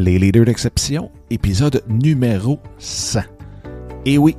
[0.00, 3.22] Les leaders d'exception, épisode numéro 100.
[4.06, 4.36] Et oui,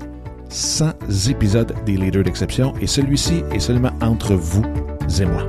[0.47, 0.93] 100
[1.29, 4.63] épisodes des leaders d'exception et celui-ci est seulement entre vous
[5.19, 5.45] et moi.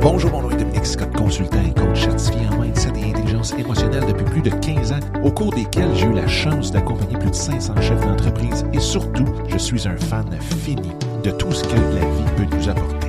[0.00, 4.24] Bonjour, mon nom est Dominique consultant et coach certifié en mindset et intelligence émotionnelle depuis
[4.24, 7.80] plus de 15 ans, au cours desquels j'ai eu la chance d'accompagner plus de 500
[7.80, 10.26] chefs d'entreprise et surtout, je suis un fan
[10.64, 10.90] fini
[11.22, 12.99] de tout ce que la vie peut nous apporter.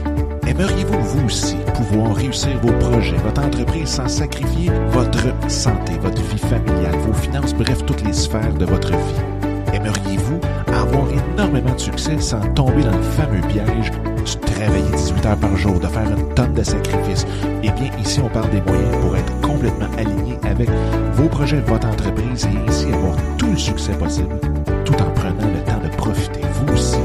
[0.51, 6.37] Aimeriez-vous vous aussi pouvoir réussir vos projets, votre entreprise sans sacrifier votre santé, votre vie
[6.37, 9.47] familiale, vos finances, bref, toutes les sphères de votre vie?
[9.71, 15.37] Aimeriez-vous avoir énormément de succès sans tomber dans le fameux piège de travailler 18 heures
[15.37, 17.25] par jour, de faire une tonne de sacrifices?
[17.63, 20.69] Eh bien, ici, on parle des moyens pour être complètement aligné avec
[21.13, 24.37] vos projets, votre entreprise et ainsi avoir tout le succès possible
[24.83, 26.99] tout en prenant le temps de profiter, vous aussi,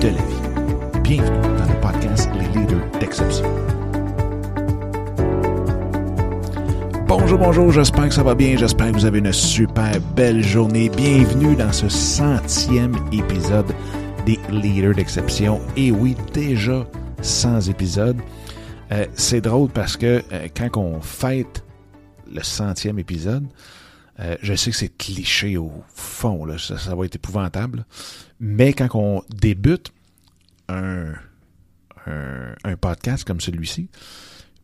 [0.00, 1.00] de la vie.
[1.02, 1.51] Bienvenue
[7.06, 10.88] Bonjour, bonjour, j'espère que ça va bien, j'espère que vous avez une super belle journée.
[10.88, 13.70] Bienvenue dans ce centième épisode
[14.24, 15.60] des Leaders d'Exception.
[15.76, 16.86] Et oui, déjà
[17.20, 18.18] 100 épisodes.
[18.92, 21.62] Euh, c'est drôle parce que euh, quand on fête
[22.32, 23.44] le centième épisode,
[24.20, 27.84] euh, je sais que c'est cliché au fond, là, ça, ça va être épouvantable.
[28.40, 29.92] Mais quand on débute
[30.70, 31.12] un,
[32.06, 33.88] un, podcast comme celui-ci,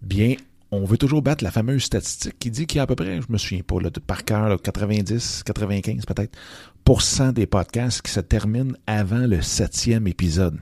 [0.02, 0.34] bien,
[0.70, 3.20] on veut toujours battre la fameuse statistique qui dit qu'il y a à peu près,
[3.20, 6.36] je me souviens pas, par cœur, là, 90, 95 peut-être,
[6.84, 10.58] pour cent des podcasts qui se terminent avant le septième épisode.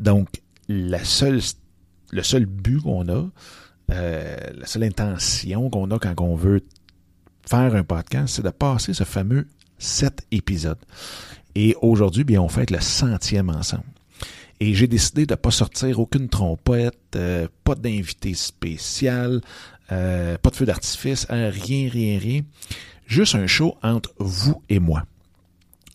[0.00, 0.28] Donc,
[0.68, 1.40] la seule,
[2.12, 3.26] le seul but qu'on a,
[3.90, 6.62] euh, la seule intention qu'on a quand on veut
[7.48, 9.46] faire un podcast, c'est de passer ce fameux
[9.78, 10.78] sept épisodes.
[11.54, 13.84] Et aujourd'hui, bien, on fête le centième ensemble.
[14.60, 19.40] Et j'ai décidé de ne pas sortir aucune trompette, euh, pas d'invité spécial,
[19.92, 22.40] euh, pas de feu d'artifice, hein, rien, rien, rien.
[23.06, 25.04] Juste un show entre vous et moi.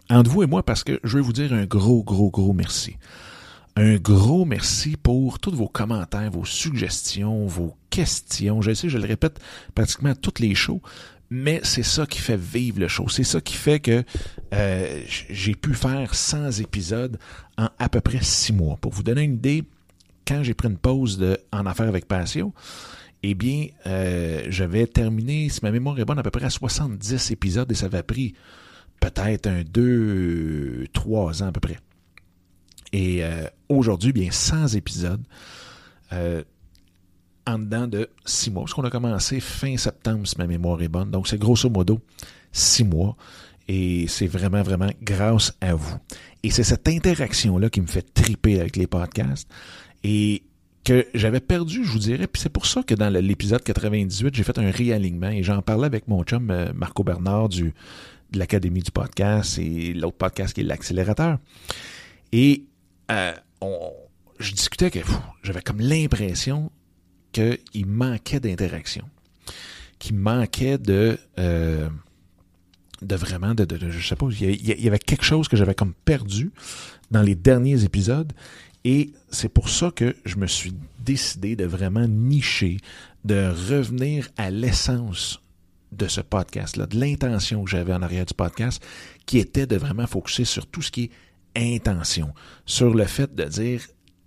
[0.09, 2.97] Entre vous et moi parce que je vais vous dire un gros, gros, gros merci.
[3.75, 8.61] Un gros merci pour tous vos commentaires, vos suggestions, vos questions.
[8.61, 9.39] Je sais, je le répète
[9.75, 10.81] pratiquement à toutes les shows,
[11.33, 13.09] mais c'est ça qui fait vivre le show.
[13.09, 14.03] C'est ça qui fait que
[14.53, 17.17] euh, j'ai pu faire 100 épisodes
[17.57, 18.77] en à peu près 6 mois.
[18.77, 19.63] Pour vous donner une idée,
[20.27, 21.19] quand j'ai pris une pause
[21.51, 22.53] En Affaires avec Passion,
[23.23, 27.31] eh bien, euh, j'avais terminé, si ma mémoire est bonne, à peu près à 70
[27.31, 28.35] épisodes et ça avait pris
[28.99, 31.79] peut-être un 2, 3 ans à peu près.
[32.91, 35.23] Et euh, aujourd'hui, bien, 100 épisodes.
[37.47, 38.63] En dedans de six mois.
[38.63, 41.11] Parce qu'on a commencé fin septembre, si ma mémoire est bonne.
[41.11, 41.99] Donc, c'est grosso modo
[42.51, 43.15] six mois.
[43.67, 45.97] Et c'est vraiment, vraiment grâce à vous.
[46.43, 49.49] Et c'est cette interaction-là qui me fait triper avec les podcasts.
[50.03, 50.43] Et
[50.83, 52.27] que j'avais perdu, je vous dirais.
[52.27, 55.85] Puis c'est pour ça que dans l'épisode 98, j'ai fait un réalignement et j'en parlais
[55.85, 57.73] avec mon chum euh, Marco Bernard du,
[58.31, 61.37] de l'Académie du podcast et l'autre podcast qui est l'accélérateur.
[62.31, 62.65] Et
[63.11, 63.91] euh, on,
[64.39, 64.99] je discutais que
[65.43, 66.71] j'avais comme l'impression
[67.33, 69.09] qu'il manquait d'interaction,
[69.99, 71.89] qu'il manquait de, euh,
[73.01, 76.51] de vraiment, de, je sais il y, avait quelque chose que j'avais comme perdu
[77.11, 78.31] dans les derniers épisodes.
[78.85, 82.77] Et c'est pour ça que je me suis décidé de vraiment nicher,
[83.23, 85.41] de revenir à l'essence
[85.93, 88.83] de ce podcast-là, de l'intention que j'avais en arrière du podcast,
[89.25, 91.11] qui était de vraiment focuser sur tout ce qui
[91.55, 92.33] est intention,
[92.65, 93.81] sur le fait de dire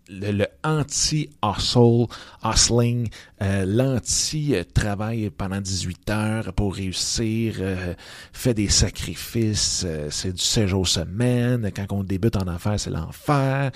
[0.08, 2.06] le, anti-hustle,
[2.44, 3.08] hustling,
[3.42, 7.94] euh, l'anti-travail pendant 18 heures pour réussir, euh,
[8.32, 12.90] fait des sacrifices, euh, c'est du 16 jours semaine, quand on débute en affaires, c'est
[12.90, 13.70] l'enfer,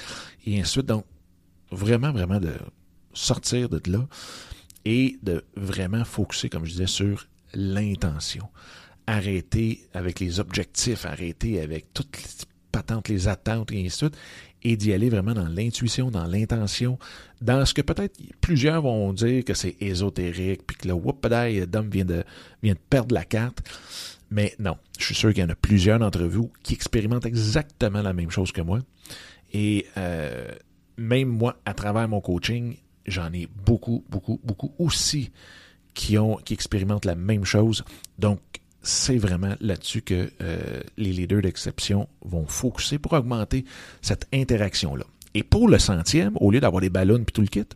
[0.46, 0.86] et ainsi de suite.
[0.86, 1.04] Donc,
[1.70, 2.54] vraiment, vraiment de
[3.12, 4.06] sortir de là
[4.84, 8.48] et de vraiment focuser, comme je disais, sur l'intention.
[9.06, 14.16] Arrêter avec les objectifs, arrêter avec toutes les patentes, les attentes et ainsi de suite,
[14.62, 16.98] et d'y aller vraiment dans l'intuition, dans l'intention,
[17.40, 21.26] dans ce que peut-être plusieurs vont dire que c'est ésotérique, puis que le whoop
[21.68, 22.24] Dom vient de,
[22.62, 23.62] vient de perdre la carte.
[24.30, 28.02] Mais non, je suis sûr qu'il y en a plusieurs d'entre vous qui expérimentent exactement
[28.02, 28.78] la même chose que moi.
[29.52, 30.52] Et euh,
[30.96, 32.76] même moi, à travers mon coaching,
[33.06, 35.32] j'en ai beaucoup, beaucoup, beaucoup aussi
[35.94, 37.84] qui ont qui expérimentent la même chose.
[38.18, 38.40] Donc,
[38.82, 43.64] c'est vraiment là-dessus que euh, les leaders d'exception vont focuser pour augmenter
[44.00, 45.04] cette interaction-là.
[45.34, 47.66] Et pour le centième, au lieu d'avoir des ballons puis tout le kit,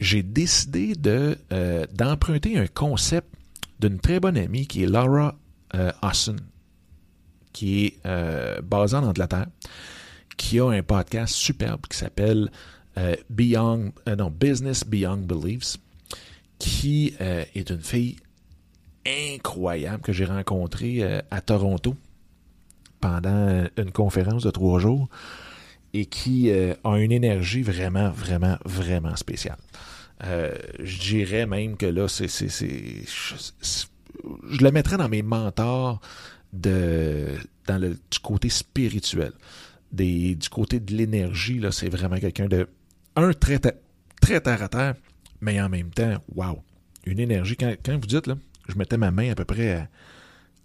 [0.00, 0.94] j'ai décidé
[1.52, 3.28] euh, d'emprunter un concept
[3.80, 5.36] d'une très bonne amie qui est Laura
[5.74, 5.92] euh,
[7.52, 9.46] qui est euh, basée en Angleterre,
[10.36, 12.50] qui a un podcast superbe qui s'appelle
[13.30, 15.76] Beyond, non, Business Beyond Beliefs,
[16.58, 18.16] qui est une fille
[19.34, 21.96] incroyable que j'ai rencontré euh, à Toronto
[23.00, 25.08] pendant une conférence de trois jours
[25.94, 29.58] et qui euh, a une énergie vraiment, vraiment, vraiment spéciale.
[30.24, 33.86] Euh, je dirais même que là, c'est, je,
[34.60, 36.00] le mettrais dans mes mentors
[36.52, 37.28] de,
[37.66, 39.32] dans le, du côté spirituel.
[39.92, 42.68] Du côté de l'énergie, là, c'est vraiment quelqu'un de,
[43.16, 43.58] un, très,
[44.20, 44.94] très terre à terre,
[45.40, 46.62] mais en même temps, wow,
[47.06, 47.56] une énergie.
[47.56, 48.36] Quand vous dites, là,
[48.68, 49.88] je mettais ma main à peu près à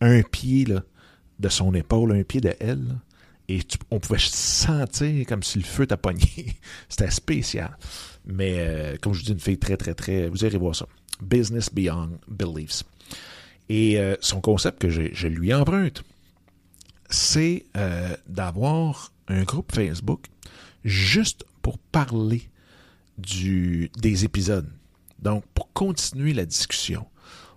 [0.02, 2.98] un pied de son épaule, un pied de elle,
[3.50, 3.60] et
[3.92, 6.56] on pouvait sentir comme si le feu t'a pogné.
[6.90, 7.78] C'était spécial.
[8.26, 10.30] Mais euh, comme je vous dis, une fille très, très, très.
[10.30, 10.86] Vous irez voir ça.
[11.22, 12.84] Business Beyond Beliefs.
[13.70, 16.04] Et euh, son concept que je, lui emprunte,
[17.10, 20.26] c'est euh, d'avoir un groupe Facebook
[20.84, 22.50] juste pour parler
[23.18, 24.70] des épisodes.
[25.20, 27.06] Donc, pour continuer la discussion,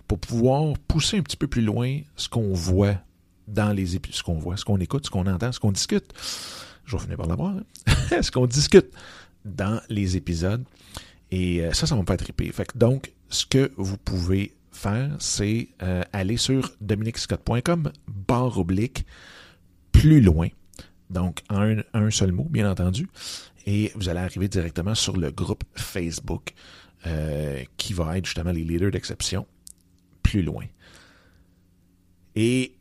[0.07, 2.97] pour pouvoir pousser un petit peu plus loin ce qu'on voit
[3.49, 6.13] dans les épisodes, ce qu'on voit, ce qu'on écoute, ce qu'on entend, ce qu'on discute.
[6.85, 7.57] Je vais finir par l'avoir.
[7.57, 8.23] Hein?
[8.23, 8.91] ce qu'on discute
[9.45, 10.65] dans les épisodes.
[11.31, 12.53] Et euh, ça, ça va me faire triper.
[12.75, 19.07] Donc, ce que vous pouvez faire, c'est euh, aller sur dominicscott.com, barre oblique,
[19.93, 20.49] plus loin.
[21.11, 23.09] Donc, en un, seul mot, bien entendu.
[23.67, 26.53] Et vous allez arriver directement sur le groupe Facebook
[27.07, 29.47] euh, qui va être justement les leaders d'exception
[30.27, 30.65] plus loin.
[32.35, 32.75] Et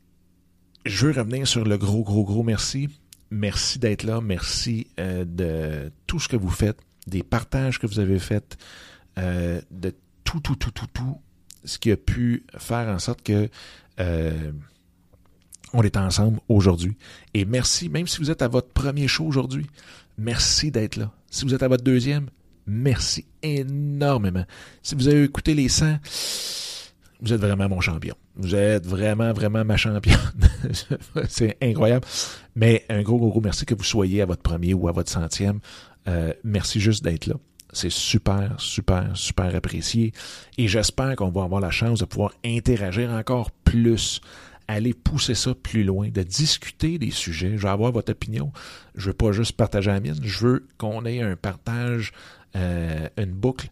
[0.85, 2.89] je veux revenir sur le gros, gros, gros merci.
[3.29, 4.19] Merci d'être là.
[4.19, 8.57] Merci euh, de tout ce que vous faites, des partages que vous avez faits,
[9.17, 9.93] euh, de
[10.23, 11.17] tout, tout, tout, tout, tout,
[11.63, 13.49] ce qui a pu faire en sorte que
[13.99, 14.51] euh,
[15.73, 16.97] on est ensemble aujourd'hui.
[17.33, 19.67] Et merci, même si vous êtes à votre premier show aujourd'hui,
[20.17, 21.11] merci d'être là.
[21.29, 22.29] Si vous êtes à votre deuxième,
[22.65, 24.45] merci énormément.
[24.81, 25.97] Si vous avez écouté les 100,
[27.21, 28.15] vous êtes vraiment mon champion.
[28.35, 30.19] Vous êtes vraiment, vraiment ma championne.
[31.29, 32.05] c'est incroyable.
[32.55, 35.09] Mais un gros, gros, gros merci que vous soyez à votre premier ou à votre
[35.09, 35.59] centième.
[36.07, 37.35] Euh, merci juste d'être là.
[37.71, 40.13] C'est super, super, super apprécié.
[40.57, 44.21] Et j'espère qu'on va avoir la chance de pouvoir interagir encore plus,
[44.67, 47.57] aller pousser ça plus loin, de discuter des sujets.
[47.57, 48.51] Je veux avoir votre opinion.
[48.95, 50.17] Je veux pas juste partager la mienne.
[50.21, 52.13] Je veux qu'on ait un partage,
[52.55, 53.69] euh, une boucle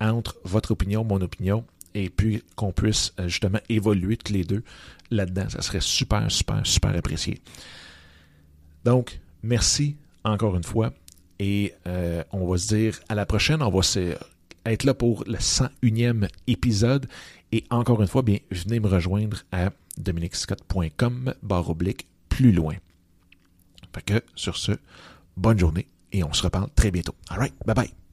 [0.00, 1.64] entre votre opinion, mon opinion,
[1.96, 4.62] et puis qu'on puisse euh, justement évoluer tous les deux
[5.10, 5.48] là-dedans.
[5.48, 7.40] Ça serait super, super, super apprécié.
[8.84, 10.92] Donc, merci encore une fois.
[11.38, 13.62] Et euh, on va se dire à la prochaine.
[13.62, 13.80] On va
[14.66, 17.06] être là pour le 101e épisode.
[17.50, 22.74] Et encore une fois, bien, venez me rejoindre à dominicscott.com barre oblique plus loin.
[23.94, 24.72] Fait que sur ce,
[25.38, 27.14] bonne journée et on se reparle très bientôt.
[27.30, 28.05] All right, bye bye.